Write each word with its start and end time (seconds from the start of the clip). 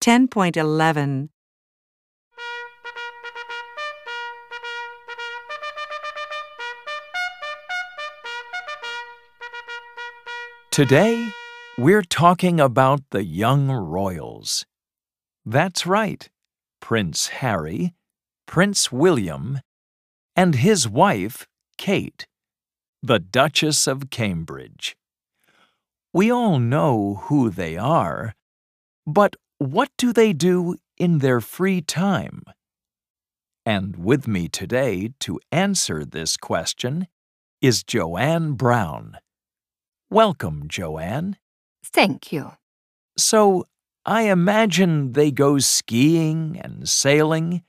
10.11 0.00 1.28
Today, 10.70 11.28
we're 11.76 12.00
talking 12.00 12.58
about 12.58 13.02
the 13.10 13.24
young 13.24 13.70
royals. 13.70 14.64
That's 15.44 15.84
right, 15.84 16.30
Prince 16.80 17.28
Harry, 17.28 17.92
Prince 18.46 18.90
William, 18.90 19.60
and 20.34 20.54
his 20.54 20.88
wife, 20.88 21.46
Kate, 21.76 22.26
the 23.02 23.18
Duchess 23.18 23.86
of 23.86 24.08
Cambridge. 24.08 24.96
We 26.14 26.32
all 26.32 26.58
know 26.58 27.20
who 27.24 27.50
they 27.50 27.76
are, 27.76 28.34
but 29.06 29.36
what 29.60 29.90
do 29.98 30.10
they 30.10 30.32
do 30.32 30.76
in 30.96 31.18
their 31.18 31.38
free 31.38 31.82
time? 31.82 32.42
And 33.66 33.94
with 33.94 34.26
me 34.26 34.48
today 34.48 35.10
to 35.20 35.38
answer 35.52 36.02
this 36.02 36.38
question 36.38 37.06
is 37.60 37.82
Joanne 37.82 38.54
Brown. 38.54 39.18
Welcome, 40.08 40.64
Joanne. 40.66 41.36
Thank 41.84 42.32
you. 42.32 42.52
So, 43.18 43.66
I 44.06 44.22
imagine 44.22 45.12
they 45.12 45.30
go 45.30 45.58
skiing 45.58 46.58
and 46.64 46.88
sailing, 46.88 47.62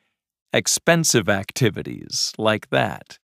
expensive 0.54 1.27
activities 1.27 2.32
like 2.38 2.70
that. 2.70 3.20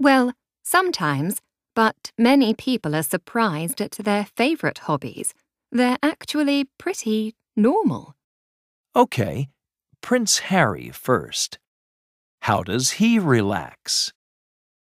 Well, 0.00 0.32
sometimes, 0.64 1.42
but 1.76 2.10
many 2.16 2.54
people 2.54 2.96
are 2.96 3.02
surprised 3.02 3.82
at 3.82 3.92
their 3.92 4.24
favourite 4.34 4.78
hobbies. 4.78 5.34
They're 5.70 5.98
actually 6.02 6.64
pretty 6.78 7.34
normal. 7.58 8.14
Okay, 8.96 9.48
Prince 10.00 10.38
Harry 10.38 10.90
first. 10.90 11.58
How 12.42 12.62
does 12.62 12.92
he 12.92 13.18
relax? 13.18 14.12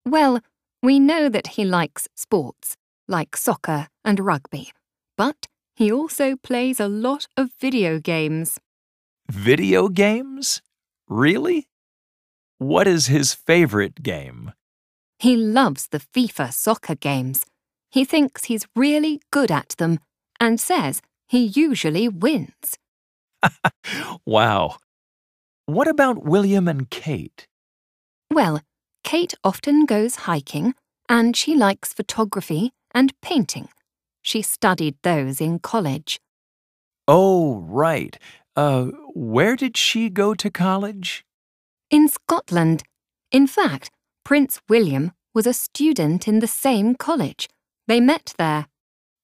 Well, 0.04 0.40
we 0.82 1.00
know 1.00 1.28
that 1.28 1.48
he 1.48 1.64
likes 1.64 2.06
sports, 2.14 2.76
like 3.08 3.36
soccer 3.36 3.88
and 4.04 4.20
rugby, 4.20 4.70
but 5.16 5.46
he 5.74 5.90
also 5.90 6.36
plays 6.36 6.78
a 6.78 6.88
lot 6.88 7.26
of 7.36 7.50
video 7.60 7.98
games. 7.98 8.58
Video 9.28 9.88
games? 9.88 10.62
Really? 11.08 11.68
What 12.58 12.86
is 12.86 13.06
his 13.06 13.34
favorite 13.34 14.02
game? 14.02 14.52
He 15.18 15.36
loves 15.36 15.88
the 15.88 15.98
FIFA 15.98 16.52
soccer 16.52 16.94
games. 16.94 17.44
He 17.90 18.04
thinks 18.04 18.44
he's 18.44 18.66
really 18.76 19.20
good 19.30 19.50
at 19.50 19.70
them 19.78 19.98
and 20.38 20.60
says 20.60 21.02
he 21.26 21.44
usually 21.44 22.08
wins. 22.08 22.78
wow. 24.26 24.76
What 25.66 25.88
about 25.88 26.24
William 26.24 26.68
and 26.68 26.88
Kate? 26.88 27.46
Well, 28.32 28.60
Kate 29.04 29.34
often 29.44 29.84
goes 29.84 30.16
hiking 30.26 30.74
and 31.08 31.36
she 31.36 31.54
likes 31.54 31.92
photography 31.92 32.72
and 32.92 33.12
painting. 33.20 33.68
She 34.22 34.42
studied 34.42 34.96
those 35.02 35.40
in 35.40 35.58
college. 35.60 36.20
Oh, 37.06 37.58
right. 37.60 38.18
Uh, 38.56 38.86
where 39.14 39.54
did 39.54 39.76
she 39.76 40.10
go 40.10 40.34
to 40.34 40.50
college? 40.50 41.24
In 41.90 42.08
Scotland. 42.08 42.82
In 43.30 43.46
fact, 43.46 43.90
Prince 44.24 44.60
William 44.68 45.12
was 45.34 45.46
a 45.46 45.52
student 45.52 46.26
in 46.26 46.40
the 46.40 46.48
same 46.48 46.94
college. 46.94 47.48
They 47.86 48.00
met 48.00 48.34
there. 48.38 48.66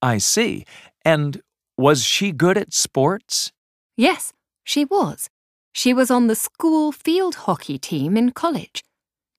I 0.00 0.19
see. 0.19 0.64
And 1.05 1.41
was 1.76 2.04
she 2.04 2.32
good 2.32 2.58
at 2.58 2.72
sports? 2.72 3.52
Yes, 3.96 4.32
she 4.64 4.84
was. 4.84 5.28
She 5.72 5.94
was 5.94 6.10
on 6.10 6.26
the 6.26 6.34
school 6.34 6.92
field 6.92 7.34
hockey 7.34 7.78
team 7.78 8.16
in 8.16 8.32
college. 8.32 8.84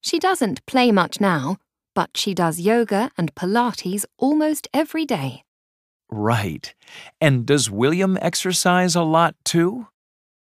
She 0.01 0.19
doesn't 0.19 0.65
play 0.65 0.91
much 0.91 1.21
now, 1.21 1.57
but 1.95 2.17
she 2.17 2.33
does 2.33 2.59
yoga 2.59 3.11
and 3.17 3.35
Pilates 3.35 4.05
almost 4.17 4.67
every 4.73 5.05
day. 5.05 5.43
Right. 6.09 6.73
And 7.21 7.45
does 7.45 7.71
William 7.71 8.17
exercise 8.21 8.95
a 8.95 9.03
lot 9.03 9.35
too? 9.45 9.87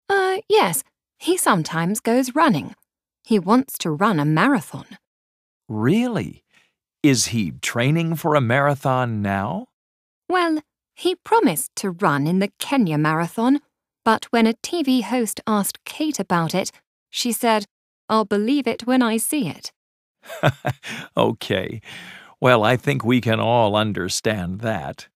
Uh, 0.10 0.38
yes. 0.48 0.84
He 1.18 1.38
sometimes 1.38 2.00
goes 2.00 2.34
running. 2.34 2.74
He 3.24 3.38
wants 3.38 3.78
to 3.80 3.92
run 3.92 4.20
a 4.20 4.26
marathon. 4.26 4.98
Really? 5.70 6.44
Is 7.04 7.28
he 7.28 7.52
training 7.62 8.16
for 8.16 8.36
a 8.36 8.42
marathon 8.42 9.22
now? 9.22 9.68
Well, 10.28 10.62
he 11.02 11.16
promised 11.16 11.76
to 11.76 11.90
run 11.90 12.28
in 12.28 12.38
the 12.38 12.52
Kenya 12.60 12.96
Marathon, 12.96 13.60
but 14.06 14.26
when 14.26 14.46
a 14.46 14.54
TV 14.54 15.02
host 15.02 15.42
asked 15.48 15.84
Kate 15.84 16.20
about 16.20 16.54
it, 16.54 16.72
she 17.10 17.32
said, 17.32 17.66
I'll 18.08 18.24
believe 18.24 18.68
it 18.68 18.86
when 18.86 19.02
I 19.02 19.18
see 19.18 19.48
it. 19.48 19.72
okay. 21.18 21.82
Well, 22.40 22.64
I 22.64 22.78
think 22.78 23.04
we 23.04 23.20
can 23.20 23.40
all 23.40 23.76
understand 23.76 24.62
that. 24.62 25.08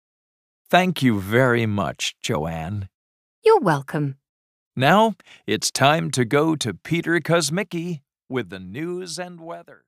Thank 0.72 1.04
you 1.04 1.20
very 1.22 1.68
much, 1.68 2.16
Joanne. 2.20 2.90
You're 3.44 3.60
welcome. 3.60 4.16
Now 4.76 5.14
it's 5.46 5.70
time 5.70 6.10
to 6.12 6.26
go 6.26 6.56
to 6.56 6.74
Peter 6.74 7.20
Kosmicki 7.20 8.02
with 8.28 8.50
the 8.50 8.60
news 8.60 9.20
and 9.20 9.40
weather. 9.40 9.84